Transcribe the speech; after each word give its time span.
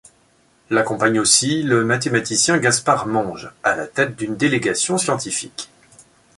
L'accompagne 0.71 1.19
aussi 1.19 1.61
le 1.61 1.85
mathématicien 1.85 2.57
Gaspard 2.57 3.05
Monge 3.05 3.51
à 3.61 3.75
la 3.75 3.85
tête 3.85 4.15
d'une 4.15 4.35
délégation 4.35 4.97
scientifique. 4.97 5.69